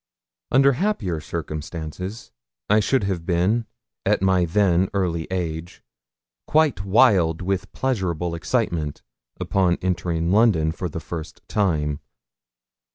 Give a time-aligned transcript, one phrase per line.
[0.49, 2.31] Under happier circumstances
[2.71, 3.67] I should have been,
[4.03, 5.83] at my then early age,
[6.47, 9.03] quite wild with pleasurable excitement
[9.51, 11.99] on entering London for the first time.